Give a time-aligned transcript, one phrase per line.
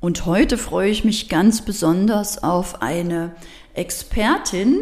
[0.00, 3.34] Und heute freue ich mich ganz besonders auf eine
[3.74, 4.80] Expertin,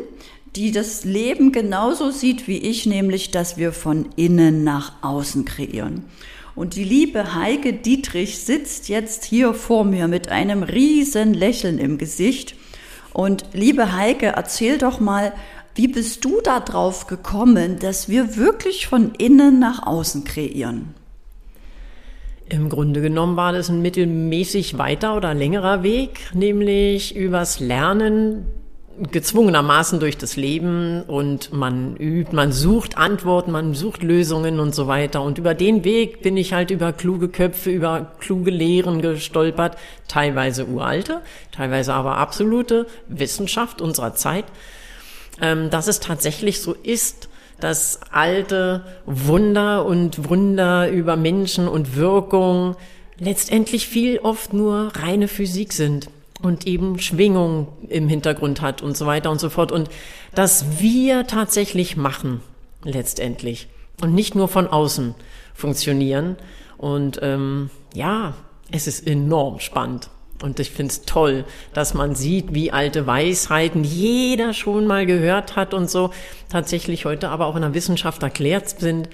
[0.54, 6.04] die das Leben genauso sieht wie ich, nämlich dass wir von innen nach außen kreieren.
[6.54, 11.98] Und die liebe Heike Dietrich sitzt jetzt hier vor mir mit einem riesen Lächeln im
[11.98, 12.54] Gesicht.
[13.12, 15.32] Und liebe Heike, erzähl doch mal,
[15.74, 20.94] wie bist du da drauf gekommen, dass wir wirklich von innen nach außen kreieren?
[22.50, 28.46] Im Grunde genommen war das ein mittelmäßig weiter oder längerer Weg, nämlich übers Lernen
[29.10, 31.02] gezwungenermaßen durch das Leben.
[31.02, 35.22] Und man übt, man sucht Antworten, man sucht Lösungen und so weiter.
[35.22, 39.76] Und über den Weg bin ich halt über kluge Köpfe, über kluge Lehren gestolpert,
[40.08, 41.20] teilweise uralte,
[41.52, 44.46] teilweise aber absolute Wissenschaft unserer Zeit,
[45.40, 47.27] ähm, dass es tatsächlich so ist,
[47.60, 52.76] dass alte Wunder und Wunder über Menschen und Wirkung
[53.18, 56.08] letztendlich viel oft nur reine Physik sind
[56.42, 59.72] und eben Schwingung im Hintergrund hat und so weiter und so fort.
[59.72, 59.88] Und
[60.34, 62.40] dass wir tatsächlich machen,
[62.84, 63.68] letztendlich.
[64.00, 65.14] Und nicht nur von außen
[65.54, 66.36] funktionieren.
[66.76, 68.34] Und ähm, ja,
[68.70, 70.10] es ist enorm spannend.
[70.42, 71.44] Und ich finde es toll,
[71.74, 76.10] dass man sieht, wie alte Weisheiten jeder schon mal gehört hat und so
[76.48, 79.08] tatsächlich heute aber auch in der Wissenschaft erklärt sind.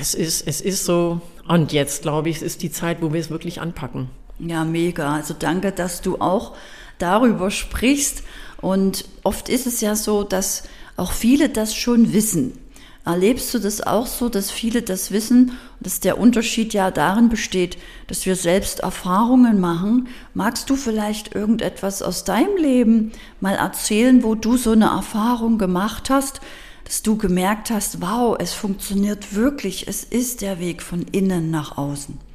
[0.00, 1.20] Es ist, es ist so.
[1.46, 4.10] Und jetzt, glaube ich, es ist die Zeit, wo wir es wirklich anpacken.
[4.38, 5.14] Ja, mega.
[5.14, 6.54] Also danke, dass du auch
[6.98, 8.22] darüber sprichst.
[8.60, 10.64] Und oft ist es ja so, dass
[10.96, 12.58] auch viele das schon wissen.
[13.04, 17.78] Erlebst du das auch so, dass viele das wissen, dass der Unterschied ja darin besteht,
[18.08, 20.08] dass wir selbst Erfahrungen machen?
[20.34, 26.10] Magst du vielleicht irgendetwas aus deinem Leben mal erzählen, wo du so eine Erfahrung gemacht
[26.10, 26.40] hast,
[26.84, 31.78] dass du gemerkt hast, wow, es funktioniert wirklich, es ist der Weg von innen nach
[31.78, 32.29] außen?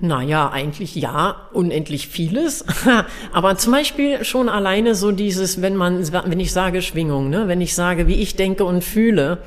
[0.00, 2.64] Naja, eigentlich ja, unendlich vieles.
[3.32, 7.60] Aber zum Beispiel schon alleine so dieses, wenn man, wenn ich sage Schwingung, ne, wenn
[7.60, 9.38] ich sage, wie ich denke und fühle.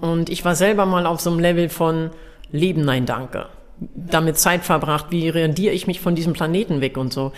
[0.00, 2.10] Und ich war selber mal auf so einem Level von
[2.52, 3.46] Leben, nein, danke.
[3.80, 7.32] Damit Zeit verbracht, wie reagiere ich mich von diesem Planeten weg und so.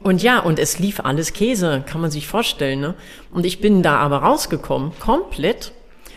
[0.00, 2.94] Und ja, und es lief alles Käse, kann man sich vorstellen, ne?
[3.32, 5.72] Und ich bin da aber rausgekommen, komplett.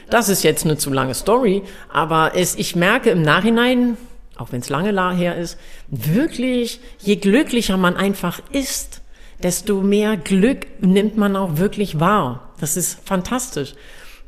[0.09, 3.97] Das ist jetzt eine zu lange Story, aber es, ich merke im Nachhinein,
[4.37, 9.01] auch wenn es lange her ist, wirklich, je glücklicher man einfach ist,
[9.43, 12.53] desto mehr Glück nimmt man auch wirklich wahr.
[12.59, 13.73] Das ist fantastisch.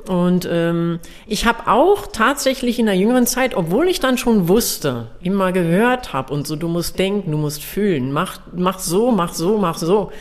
[0.08, 5.12] Und ähm, ich habe auch tatsächlich in der jüngeren Zeit, obwohl ich dann schon wusste,
[5.22, 9.34] immer gehört habe und so, du musst denken, du musst fühlen, mach, mach so, mach
[9.34, 10.12] so, mach so.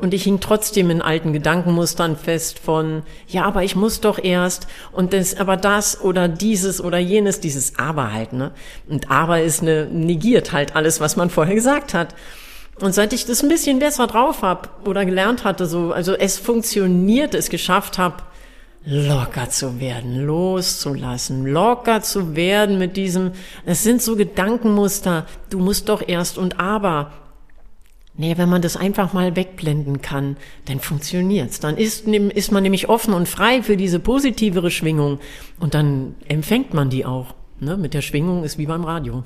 [0.00, 4.66] Und ich hing trotzdem in alten Gedankenmustern fest von, ja, aber ich muss doch erst
[4.92, 8.52] und das, aber das oder dieses oder jenes, dieses Aber halt, ne?
[8.88, 12.14] Und Aber ist eine, negiert halt alles, was man vorher gesagt hat.
[12.80, 16.38] Und seit ich das ein bisschen besser drauf hab oder gelernt hatte, so, also es
[16.38, 18.30] funktioniert, es geschafft hab,
[18.84, 23.32] locker zu werden, loszulassen, locker zu werden mit diesem,
[23.66, 27.12] es sind so Gedankenmuster, du musst doch erst und aber,
[28.20, 30.36] Nee, wenn man das einfach mal wegblenden kann,
[30.66, 31.58] dann funktioniert's.
[31.58, 35.20] Dann ist, ist man nämlich offen und frei für diese positivere Schwingung
[35.58, 37.34] und dann empfängt man die auch.
[37.60, 37.78] Ne?
[37.78, 39.24] Mit der Schwingung ist wie beim Radio.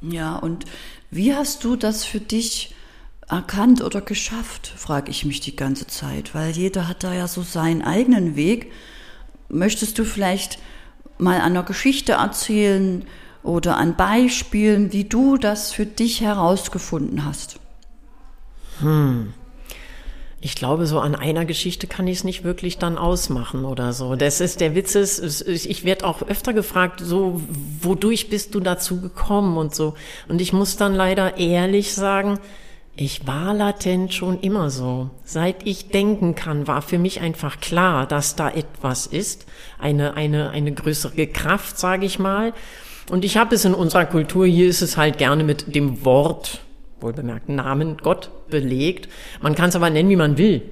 [0.00, 0.64] Ja, und
[1.08, 2.74] wie hast du das für dich
[3.28, 7.42] erkannt oder geschafft, frage ich mich die ganze Zeit, weil jeder hat da ja so
[7.42, 8.72] seinen eigenen Weg.
[9.50, 10.58] Möchtest du vielleicht
[11.16, 13.04] mal an einer Geschichte erzählen
[13.44, 17.60] oder an Beispielen, wie du das für dich herausgefunden hast?
[18.82, 19.34] Hm.
[20.44, 24.16] Ich glaube, so an einer Geschichte kann ich es nicht wirklich dann ausmachen oder so.
[24.16, 27.40] Das ist der Witz ist, ich werde auch öfter gefragt, so
[27.80, 29.94] wodurch bist du dazu gekommen und so.
[30.28, 32.40] Und ich muss dann leider ehrlich sagen,
[32.96, 35.10] ich war latent schon immer so.
[35.24, 39.46] Seit ich denken kann, war für mich einfach klar, dass da etwas ist,
[39.78, 42.52] eine eine eine größere Kraft, sage ich mal.
[43.10, 46.60] Und ich habe es in unserer Kultur hier ist es halt gerne mit dem Wort
[47.02, 49.08] wohlbemerkt Namen Gott belegt.
[49.40, 50.62] Man kann es aber nennen, wie man will.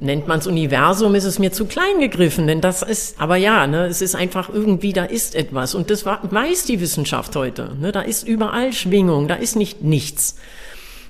[0.00, 3.66] Nennt man es Universum, ist es mir zu klein gegriffen, denn das ist, aber ja,
[3.66, 5.74] ne, es ist einfach irgendwie, da ist etwas.
[5.74, 7.76] Und das weiß die Wissenschaft heute.
[7.78, 10.36] Ne, da ist überall Schwingung, da ist nicht nichts.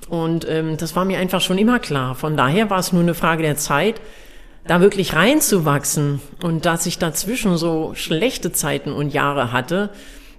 [0.09, 2.13] Und ähm, das war mir einfach schon immer klar.
[2.13, 3.99] Von daher war es nur eine Frage der Zeit,
[4.67, 6.21] da wirklich reinzuwachsen.
[6.43, 9.89] Und dass ich dazwischen so schlechte Zeiten und Jahre hatte,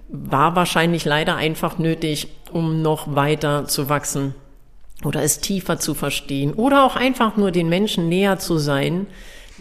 [0.07, 4.35] war wahrscheinlich leider einfach nötig, um noch weiter zu wachsen
[5.03, 9.07] oder es tiefer zu verstehen oder auch einfach nur den Menschen näher zu sein,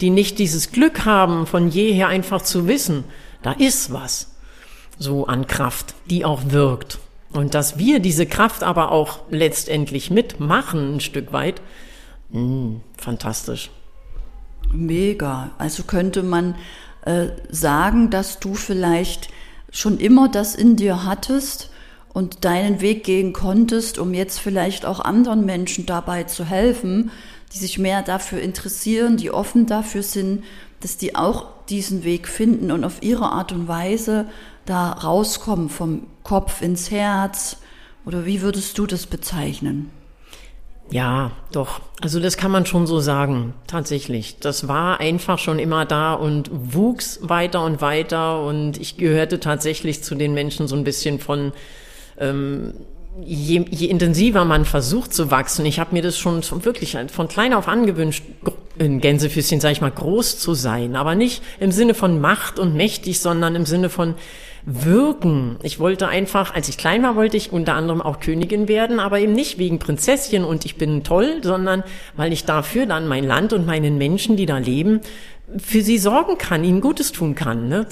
[0.01, 3.05] die nicht dieses Glück haben, von jeher einfach zu wissen,
[3.43, 4.35] da ist was
[4.99, 6.99] so an Kraft, die auch wirkt.
[7.33, 11.61] Und dass wir diese Kraft aber auch letztendlich mitmachen, ein Stück weit,
[12.31, 13.71] mh, hm, fantastisch.
[14.73, 15.51] Mega.
[15.59, 16.55] Also könnte man
[17.05, 19.29] äh, sagen, dass du vielleicht
[19.75, 21.69] schon immer das in dir hattest
[22.13, 27.11] und deinen Weg gehen konntest, um jetzt vielleicht auch anderen Menschen dabei zu helfen,
[27.53, 30.45] die sich mehr dafür interessieren, die offen dafür sind,
[30.81, 34.27] dass die auch diesen Weg finden und auf ihre Art und Weise
[34.65, 37.57] da rauskommen vom Kopf ins Herz?
[38.07, 39.91] Oder wie würdest du das bezeichnen?
[40.91, 41.81] Ja, doch.
[42.03, 44.37] Also das kann man schon so sagen, tatsächlich.
[44.39, 50.03] Das war einfach schon immer da und wuchs weiter und weiter und ich gehörte tatsächlich
[50.03, 51.53] zu den Menschen so ein bisschen von,
[52.19, 52.75] ähm,
[53.23, 57.55] je, je intensiver man versucht zu wachsen, ich habe mir das schon wirklich von klein
[57.55, 58.25] auf angewünscht,
[58.77, 62.75] in Gänsefüßchen, sage ich mal, groß zu sein, aber nicht im Sinne von Macht und
[62.75, 64.17] mächtig, sondern im Sinne von
[64.67, 65.57] wirken.
[65.63, 69.21] Ich wollte einfach, als ich klein war, wollte ich unter anderem auch Königin werden, aber
[69.21, 71.85] eben nicht wegen Prinzesschen und ich bin toll, sondern
[72.17, 75.01] weil ich dafür dann mein Land und meinen Menschen, die da leben,
[75.59, 77.69] für sie sorgen kann, ihnen Gutes tun kann.
[77.69, 77.87] Ne?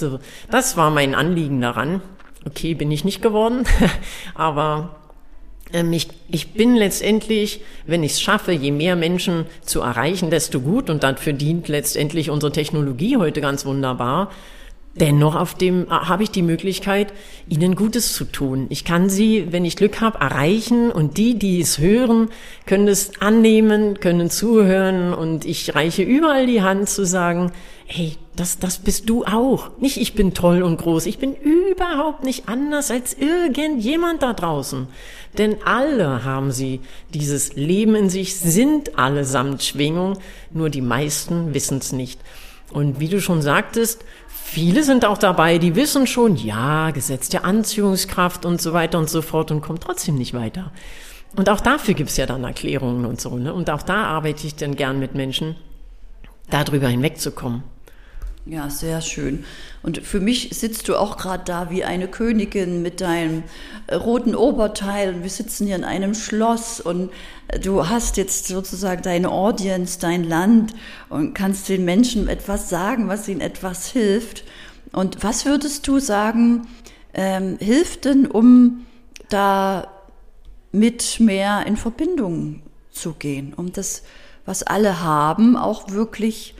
[0.50, 2.00] Das war mein Anliegen daran.
[2.46, 3.64] Okay, bin ich nicht geworden,
[4.34, 4.96] aber
[5.72, 10.60] ähm, ich, ich bin letztendlich, wenn ich es schaffe, je mehr Menschen zu erreichen, desto
[10.60, 10.90] gut.
[10.90, 14.30] Und dafür dient letztendlich unsere Technologie heute ganz wunderbar.
[14.94, 17.14] Dennoch auf dem äh, habe ich die Möglichkeit,
[17.48, 18.66] ihnen Gutes zu tun.
[18.68, 22.28] Ich kann sie, wenn ich Glück habe, erreichen und die, die es hören,
[22.66, 27.52] können es annehmen, können zuhören und ich reiche überall die Hand zu sagen,
[27.86, 29.70] hey, das, das bist du auch.
[29.78, 34.88] Nicht ich bin toll und groß, ich bin überhaupt nicht anders als irgendjemand da draußen.
[35.38, 36.80] Denn alle haben sie
[37.14, 40.18] dieses Leben in sich, sind allesamt Schwingung,
[40.50, 42.20] nur die meisten wissen es nicht.
[42.72, 44.02] Und wie du schon sagtest,
[44.52, 49.08] Viele sind auch dabei, die wissen schon, ja, Gesetz der Anziehungskraft und so weiter und
[49.08, 50.72] so fort und kommen trotzdem nicht weiter.
[51.34, 53.34] Und auch dafür gibt's ja dann Erklärungen und so.
[53.38, 53.54] Ne?
[53.54, 55.56] Und auch da arbeite ich dann gern mit Menschen,
[56.50, 57.62] darüber hinwegzukommen.
[58.44, 59.44] Ja, sehr schön.
[59.84, 63.44] Und für mich sitzt du auch gerade da wie eine Königin mit deinem
[63.86, 65.14] äh, roten Oberteil.
[65.14, 67.12] Und wir sitzen hier in einem Schloss und
[67.46, 70.74] äh, du hast jetzt sozusagen deine Audience, dein Land
[71.08, 74.42] und kannst den Menschen etwas sagen, was ihnen etwas hilft.
[74.90, 76.66] Und was würdest du sagen,
[77.14, 78.86] ähm, hilft denn, um
[79.28, 79.86] da
[80.72, 84.02] mit mehr in Verbindung zu gehen, um das,
[84.44, 86.56] was alle haben, auch wirklich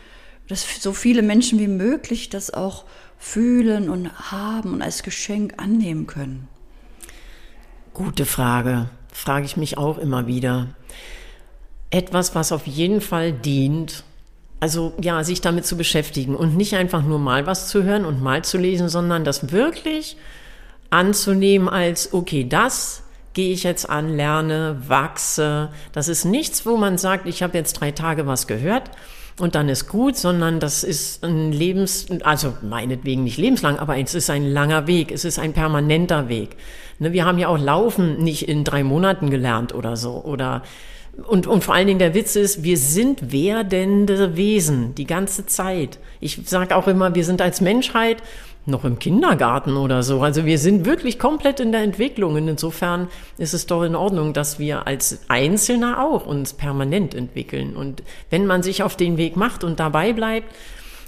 [0.49, 2.85] dass so viele Menschen wie möglich das auch
[3.19, 6.49] fühlen und haben und als Geschenk annehmen können?
[7.95, 8.89] Gute Frage.
[9.13, 10.69] Frage ich mich auch immer wieder.
[11.91, 14.05] Etwas, was auf jeden Fall dient,
[14.61, 18.23] also ja, sich damit zu beschäftigen und nicht einfach nur mal was zu hören und
[18.23, 20.17] mal zu lesen, sondern das wirklich
[20.91, 23.03] anzunehmen als, okay, das
[23.35, 25.71] gehe ich jetzt an, lerne, wachse.
[25.93, 28.91] Das ist nichts, wo man sagt, ich habe jetzt drei Tage was gehört
[29.39, 34.15] und dann ist gut, sondern das ist ein Lebens, also meinetwegen nicht lebenslang, aber es
[34.15, 36.57] ist ein langer Weg, es ist ein permanenter Weg.
[36.99, 40.63] Ne, wir haben ja auch Laufen nicht in drei Monaten gelernt oder so oder
[41.27, 45.99] und, und vor allen Dingen der Witz ist, wir sind werdende Wesen die ganze Zeit.
[46.21, 48.23] Ich sage auch immer, wir sind als Menschheit
[48.65, 50.23] noch im Kindergarten oder so.
[50.23, 52.35] Also wir sind wirklich komplett in der Entwicklung.
[52.35, 57.75] Und insofern ist es doch in Ordnung, dass wir als Einzelner auch uns permanent entwickeln.
[57.75, 60.55] Und wenn man sich auf den Weg macht und dabei bleibt,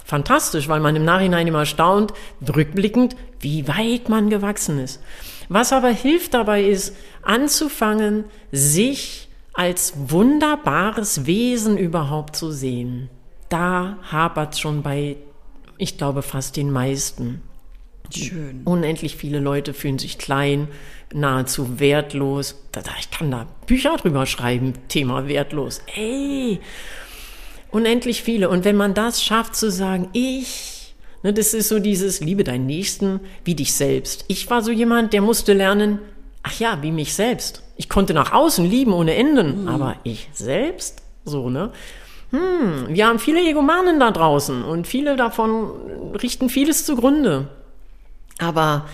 [0.05, 2.13] fantastisch, weil man im Nachhinein immer staunt,
[2.55, 5.01] rückblickend, wie weit man gewachsen ist.
[5.49, 13.09] Was aber hilft dabei ist, anzufangen, sich als wunderbares Wesen überhaupt zu sehen.
[13.49, 15.17] Da hapert schon bei
[15.79, 17.43] ich glaube fast den meisten.
[18.15, 18.63] Schön.
[18.65, 20.69] Unendlich viele Leute fühlen sich klein,
[21.13, 22.57] nahezu wertlos.
[23.01, 25.81] Ich kann da Bücher drüber schreiben, Thema wertlos.
[25.95, 26.61] Ey,
[27.71, 28.51] unendlich viele.
[28.51, 32.67] Und wenn man das schafft zu sagen, ich, ne, das ist so dieses, liebe deinen
[32.67, 34.25] Nächsten wie dich selbst.
[34.29, 35.99] Ich war so jemand, der musste lernen,
[36.43, 37.63] ach ja, wie mich selbst.
[37.77, 39.69] Ich konnte nach außen lieben ohne Enden, mhm.
[39.69, 41.73] aber ich selbst, so, ne?
[42.35, 45.71] Hm, wir haben viele Egomanen da draußen und viele davon
[46.21, 47.47] richten vieles zugrunde.
[48.41, 48.87] Aber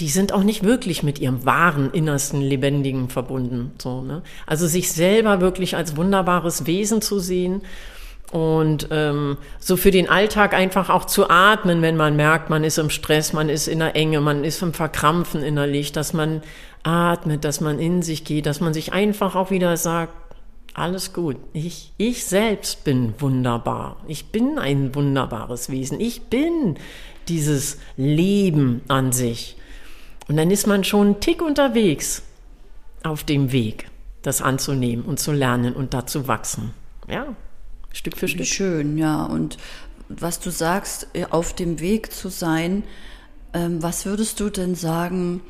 [0.00, 3.72] die sind auch nicht wirklich mit ihrem wahren, innersten, lebendigen verbunden.
[3.78, 4.22] So, ne?
[4.46, 7.60] Also sich selber wirklich als wunderbares Wesen zu sehen
[8.30, 12.78] und ähm, so für den Alltag einfach auch zu atmen, wenn man merkt, man ist
[12.78, 16.42] im Stress, man ist in der Enge, man ist im Verkrampfen innerlich, dass man
[16.84, 20.14] atmet, dass man in sich geht, dass man sich einfach auch wieder sagt,
[20.78, 21.36] alles gut.
[21.52, 23.96] Ich, ich selbst bin wunderbar.
[24.06, 26.00] Ich bin ein wunderbares Wesen.
[26.00, 26.78] Ich bin
[27.28, 29.56] dieses Leben an sich.
[30.28, 32.22] Und dann ist man schon einen Tick unterwegs.
[33.02, 33.88] auf dem Weg,
[34.22, 36.72] das anzunehmen und zu lernen und da zu wachsen.
[37.08, 37.34] Ja,
[37.92, 38.46] Stück für Stück.
[38.46, 39.24] Schön, ja.
[39.24, 39.56] Und
[40.08, 42.84] was du sagst, äh, auf dem Weg zu sein,
[43.52, 45.40] ähm, was würdest du denn sagen,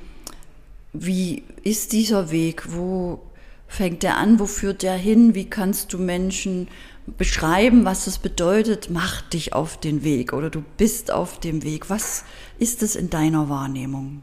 [0.92, 2.72] wie ist dieser Weg?
[2.72, 3.20] Wo
[3.68, 4.40] fängt der an?
[4.40, 5.34] Wo führt der hin?
[5.34, 6.68] Wie kannst du Menschen
[7.16, 11.88] beschreiben, was es bedeutet, mach dich auf den Weg oder du bist auf dem Weg?
[11.88, 12.24] Was
[12.58, 14.22] ist es in deiner Wahrnehmung?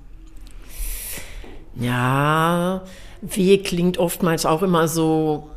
[1.79, 2.83] Ja,
[3.21, 5.49] Weg klingt oftmals auch immer so,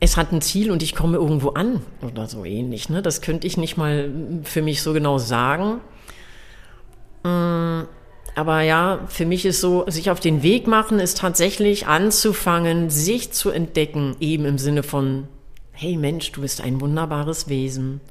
[0.00, 2.88] es hat ein Ziel und ich komme irgendwo an oder so ähnlich.
[2.88, 3.02] Ne?
[3.02, 4.10] Das könnte ich nicht mal
[4.44, 5.80] für mich so genau sagen.
[7.24, 7.82] Mm,
[8.36, 13.32] aber ja, für mich ist so, sich auf den Weg machen, ist tatsächlich anzufangen, sich
[13.32, 15.26] zu entdecken, eben im Sinne von,
[15.72, 18.02] hey Mensch, du bist ein wunderbares Wesen.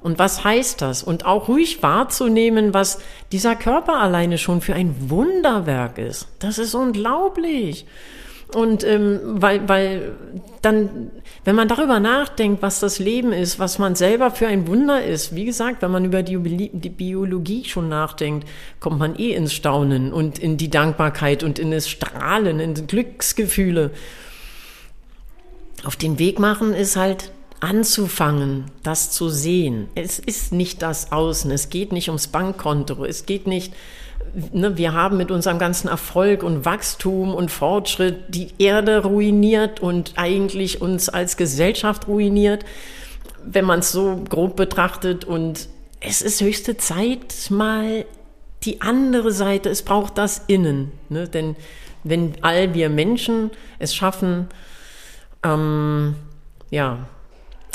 [0.00, 1.02] Und was heißt das?
[1.02, 3.00] Und auch ruhig wahrzunehmen, was
[3.32, 6.28] dieser Körper alleine schon für ein Wunderwerk ist.
[6.38, 7.84] Das ist unglaublich.
[8.54, 10.12] Und ähm, weil, weil
[10.60, 11.10] dann,
[11.44, 15.34] wenn man darüber nachdenkt, was das Leben ist, was man selber für ein Wunder ist,
[15.34, 18.46] wie gesagt, wenn man über die, die Biologie schon nachdenkt,
[18.78, 23.90] kommt man eh ins Staunen und in die Dankbarkeit und in das Strahlen, in Glücksgefühle.
[25.84, 29.88] Auf den Weg machen ist halt anzufangen, das zu sehen.
[29.94, 33.72] Es ist nicht das Außen, es geht nicht ums Bankkonto, es geht nicht
[34.52, 40.14] ne, wir haben mit unserem ganzen Erfolg und Wachstum und Fortschritt die Erde ruiniert und
[40.16, 42.64] eigentlich uns als Gesellschaft ruiniert,
[43.44, 45.24] wenn man es so grob betrachtet.
[45.24, 45.68] Und
[46.00, 48.04] es ist höchste Zeit, mal
[48.64, 50.92] die andere Seite, es braucht das Innen.
[51.08, 51.28] Ne?
[51.28, 51.56] Denn
[52.04, 54.48] wenn all wir Menschen es schaffen,
[55.44, 56.14] ähm,
[56.70, 57.06] ja,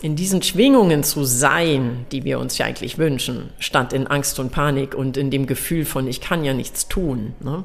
[0.01, 4.51] in diesen Schwingungen zu sein, die wir uns ja eigentlich wünschen, statt in Angst und
[4.51, 7.33] Panik und in dem Gefühl von, ich kann ja nichts tun.
[7.39, 7.63] Ne?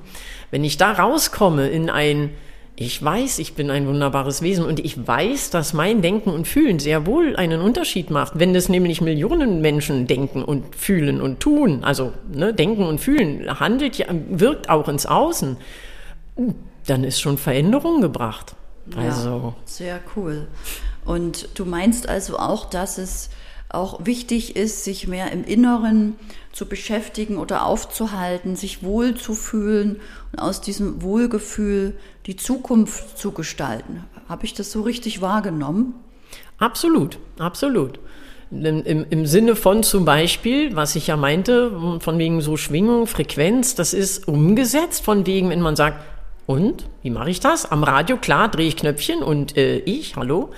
[0.51, 2.31] Wenn ich da rauskomme in ein,
[2.75, 6.79] ich weiß, ich bin ein wunderbares Wesen und ich weiß, dass mein Denken und Fühlen
[6.79, 11.85] sehr wohl einen Unterschied macht, wenn das nämlich Millionen Menschen denken und fühlen und tun,
[11.85, 15.59] also ne, denken und fühlen, handelt ja, wirkt auch ins Außen,
[16.87, 18.55] dann ist schon Veränderung gebracht.
[18.97, 19.29] Also.
[19.31, 20.49] Ja, sehr cool.
[21.05, 23.31] Und du meinst also auch, dass es
[23.69, 26.17] auch wichtig ist, sich mehr im Inneren
[26.53, 30.01] zu beschäftigen oder aufzuhalten, sich wohl zu fühlen
[30.33, 31.95] und aus diesem Wohlgefühl
[32.27, 34.05] die Zukunft zu gestalten.
[34.29, 35.95] Habe ich das so richtig wahrgenommen?
[36.59, 37.99] Absolut, absolut.
[38.51, 43.07] Im, im, Im Sinne von zum Beispiel, was ich ja meinte, von wegen so Schwingung,
[43.07, 46.05] Frequenz, das ist umgesetzt, von wegen, wenn man sagt,
[46.45, 47.71] und, wie mache ich das?
[47.71, 50.51] Am Radio, klar, drehe ich Knöpfchen und äh, ich, hallo.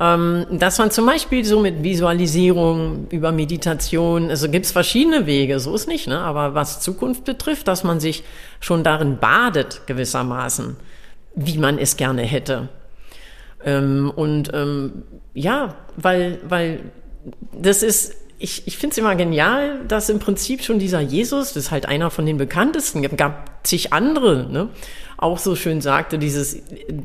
[0.00, 5.60] Ähm, dass man zum Beispiel so mit Visualisierung über Meditation, also gibt es verschiedene Wege,
[5.60, 6.18] so ist nicht, ne?
[6.18, 8.24] aber was Zukunft betrifft, dass man sich
[8.58, 10.76] schon darin badet gewissermaßen,
[11.36, 12.68] wie man es gerne hätte.
[13.64, 16.80] Ähm, und ähm, ja, weil, weil
[17.52, 21.64] das ist ich, ich finde es immer genial, dass im Prinzip schon dieser Jesus, das
[21.64, 24.68] ist halt einer von den bekanntesten, gab zig andere, ne,
[25.16, 26.58] auch so schön sagte, dieses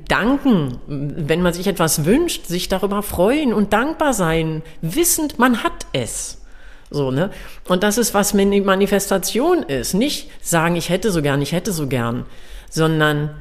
[0.08, 5.86] Danken, wenn man sich etwas wünscht, sich darüber freuen und dankbar sein, wissend, man hat
[5.94, 6.42] es.
[6.92, 7.30] So, ne?
[7.68, 9.94] Und das ist, was Manifestation ist.
[9.94, 12.26] Nicht sagen, ich hätte so gern, ich hätte so gern,
[12.70, 13.36] sondern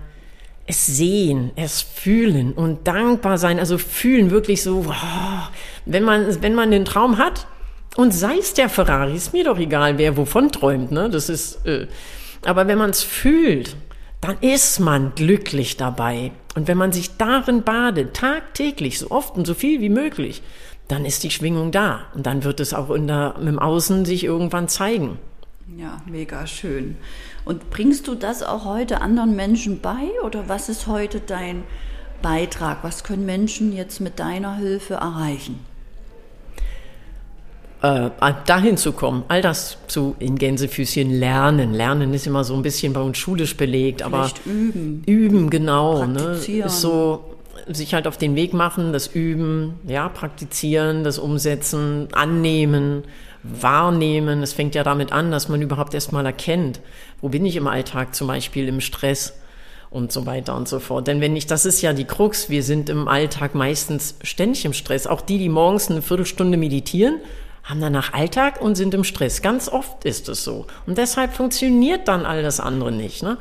[0.66, 5.49] es sehen, es fühlen und dankbar sein, also fühlen wirklich so, oh,
[5.87, 7.47] wenn man, wenn man den Traum hat,
[7.98, 11.10] und sei es der Ferrari, ist mir doch egal, wer wovon träumt, ne?
[11.10, 11.88] Das ist, äh,
[12.44, 13.74] aber wenn man es fühlt,
[14.20, 16.30] dann ist man glücklich dabei.
[16.54, 20.42] Und wenn man sich darin badet, tagtäglich, so oft und so viel wie möglich,
[20.86, 22.02] dann ist die Schwingung da.
[22.14, 25.18] Und dann wird es auch in der, im Außen sich irgendwann zeigen.
[25.76, 26.98] Ja, mega schön.
[27.44, 30.08] Und bringst du das auch heute anderen Menschen bei?
[30.24, 31.64] Oder was ist heute dein
[32.22, 32.84] Beitrag?
[32.84, 35.58] Was können Menschen jetzt mit deiner Hilfe erreichen?
[37.82, 38.11] Äh,
[38.47, 41.73] dahin zu kommen, all das zu in Gänsefüßchen lernen.
[41.73, 45.02] Lernen ist immer so ein bisschen bei uns schulisch belegt, Vielleicht aber üben.
[45.06, 46.04] Üben, genau.
[46.04, 47.25] Ne, ist so
[47.66, 53.04] sich halt auf den Weg machen, das Üben, ja, praktizieren, das Umsetzen, annehmen,
[53.42, 54.42] wahrnehmen.
[54.42, 56.80] Es fängt ja damit an, dass man überhaupt erstmal erkennt,
[57.20, 59.35] wo bin ich im Alltag zum Beispiel im Stress
[59.90, 61.06] und so weiter und so fort.
[61.06, 64.73] Denn wenn nicht, das ist ja die Krux, wir sind im Alltag meistens ständig im
[64.73, 65.06] Stress.
[65.06, 67.20] Auch die, die morgens eine Viertelstunde meditieren,
[67.68, 69.42] haben danach Alltag und sind im Stress.
[69.42, 70.66] Ganz oft ist es so.
[70.87, 73.22] Und deshalb funktioniert dann all das andere nicht.
[73.22, 73.37] Ne?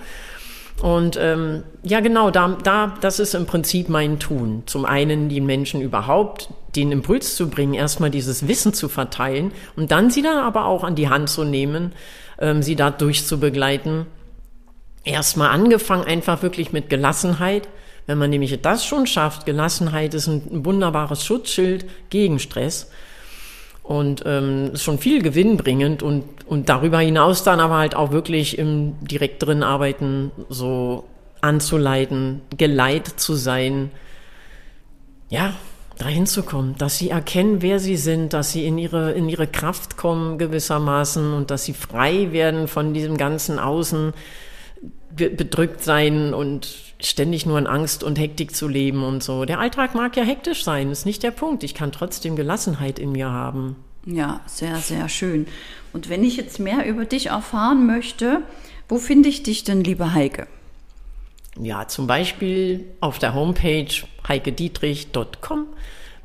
[0.81, 4.63] Und ähm, ja, genau, da, da, das ist im Prinzip mein Tun.
[4.65, 9.91] Zum einen die Menschen überhaupt den Impuls zu bringen, erstmal dieses Wissen zu verteilen und
[9.91, 11.93] dann sie dann aber auch an die Hand zu nehmen,
[12.38, 14.05] ähm, sie da durchzubegleiten.
[15.03, 17.67] Erstmal angefangen einfach wirklich mit Gelassenheit,
[18.07, 22.89] Wenn man nämlich das schon schafft, Gelassenheit ist ein wunderbares Schutzschild gegen Stress
[23.88, 28.58] und ähm, ist schon viel gewinnbringend und, und darüber hinaus dann aber halt auch wirklich
[28.58, 31.06] im direkteren Arbeiten so
[31.39, 33.91] anzuleiten, geleit zu sein,
[35.29, 35.53] ja,
[35.98, 39.48] dahin zu kommen, dass sie erkennen, wer sie sind, dass sie in ihre, in ihre
[39.48, 44.13] Kraft kommen gewissermaßen und dass sie frei werden von diesem ganzen Außen
[45.15, 49.46] bedrückt sein und ständig nur in Angst und Hektik zu leben und so.
[49.46, 51.63] Der Alltag mag ja hektisch sein, ist nicht der Punkt.
[51.63, 53.75] Ich kann trotzdem Gelassenheit in mir haben.
[54.06, 55.48] Ja, sehr, sehr schön.
[55.94, 58.42] Und wenn ich jetzt mehr über dich erfahren möchte,
[58.88, 60.48] wo finde ich dich denn, liebe Heike?
[61.60, 63.88] Ja, zum Beispiel auf der Homepage
[64.27, 65.66] heikedietrich.com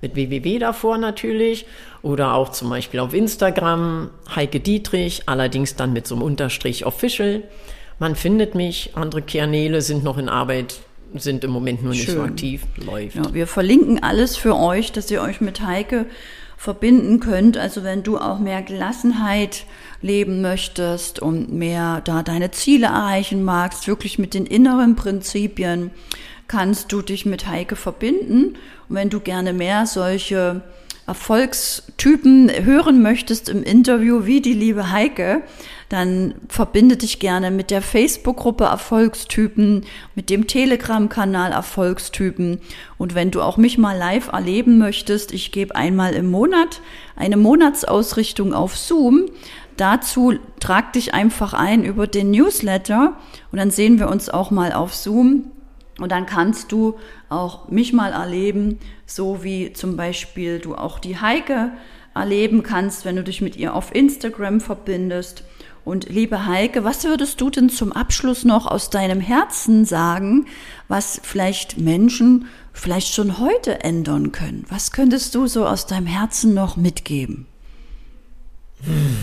[0.01, 1.65] mit www davor natürlich
[2.03, 7.45] oder auch zum Beispiel auf Instagram Heike Dietrich, allerdings dann mit so einem Unterstrich official.
[7.99, 10.81] Man findet mich, andere Kanäle sind noch in Arbeit,
[11.15, 12.15] sind im Moment nur nicht Schön.
[12.17, 13.17] so aktiv, läuft.
[13.17, 16.07] Ja, wir verlinken alles für euch, dass ihr euch mit Heike
[16.57, 17.57] verbinden könnt.
[17.59, 19.65] Also wenn du auch mehr Gelassenheit
[20.01, 25.91] leben möchtest und mehr da deine Ziele erreichen magst, wirklich mit den inneren Prinzipien,
[26.49, 28.57] kannst du dich mit Heike verbinden.
[28.89, 30.63] Und wenn du gerne mehr solche
[31.07, 35.43] Erfolgstypen hören möchtest im Interview wie die liebe Heike,
[35.89, 42.61] dann verbinde dich gerne mit der Facebook-Gruppe Erfolgstypen, mit dem Telegram-Kanal Erfolgstypen.
[42.97, 46.81] Und wenn du auch mich mal live erleben möchtest, ich gebe einmal im Monat
[47.15, 49.27] eine Monatsausrichtung auf Zoom.
[49.77, 53.19] Dazu trag dich einfach ein über den Newsletter
[53.51, 55.51] und dann sehen wir uns auch mal auf Zoom.
[55.99, 61.19] Und dann kannst du auch mich mal erleben, so wie zum Beispiel du auch die
[61.19, 61.73] Heike
[62.15, 65.45] erleben kannst, wenn du dich mit ihr auf Instagram verbindest.
[65.85, 70.47] Und liebe Heike, was würdest du denn zum Abschluss noch aus deinem Herzen sagen,
[70.89, 74.65] was vielleicht Menschen vielleicht schon heute ändern können?
[74.69, 77.47] Was könntest du so aus deinem Herzen noch mitgeben?
[78.85, 79.17] Hm.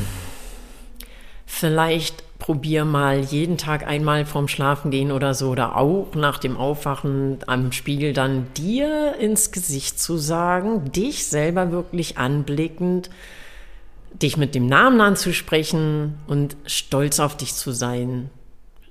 [1.46, 7.40] Vielleicht probier mal jeden Tag einmal vorm Schlafengehen oder so oder auch nach dem Aufwachen
[7.46, 13.10] am Spiegel dann dir ins Gesicht zu sagen, dich selber wirklich anblickend,
[14.14, 18.30] dich mit dem Namen anzusprechen und stolz auf dich zu sein.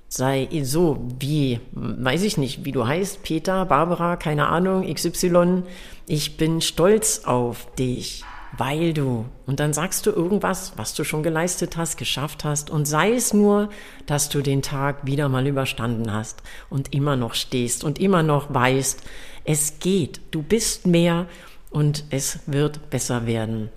[0.07, 5.63] Sei so wie, weiß ich nicht, wie du heißt, Peter, Barbara, keine Ahnung, XY.
[6.07, 8.23] Ich bin stolz auf dich,
[8.57, 9.25] weil du.
[9.45, 12.69] Und dann sagst du irgendwas, was du schon geleistet hast, geschafft hast.
[12.69, 13.69] Und sei es nur,
[14.05, 18.53] dass du den Tag wieder mal überstanden hast und immer noch stehst und immer noch
[18.53, 19.03] weißt,
[19.45, 21.27] es geht, du bist mehr
[21.69, 23.69] und es wird besser werden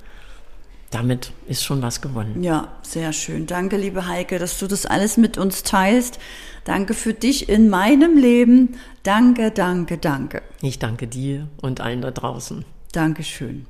[0.92, 2.42] damit ist schon was gewonnen.
[2.42, 3.46] Ja, sehr schön.
[3.46, 6.18] Danke, liebe Heike, dass du das alles mit uns teilst.
[6.64, 8.76] Danke für dich in meinem Leben.
[9.02, 10.42] Danke, danke, danke.
[10.60, 12.64] Ich danke dir und allen da draußen.
[12.92, 13.66] Dankeschön.